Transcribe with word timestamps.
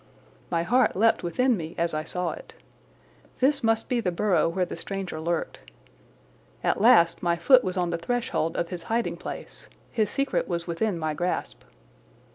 My 0.49 0.63
heart 0.63 0.95
leaped 0.95 1.21
within 1.21 1.55
me 1.55 1.75
as 1.77 1.93
I 1.93 2.03
saw 2.05 2.31
it. 2.31 2.55
This 3.37 3.63
must 3.63 3.87
be 3.87 3.99
the 4.01 4.11
burrow 4.11 4.49
where 4.49 4.65
the 4.65 4.75
stranger 4.75 5.21
lurked. 5.21 5.59
At 6.63 6.81
last 6.81 7.21
my 7.21 7.35
foot 7.35 7.63
was 7.63 7.77
on 7.77 7.91
the 7.91 7.99
threshold 7.99 8.57
of 8.57 8.69
his 8.69 8.81
hiding 8.89 9.17
place—his 9.17 10.09
secret 10.09 10.47
was 10.47 10.65
within 10.65 10.97
my 10.97 11.13
grasp. 11.13 11.61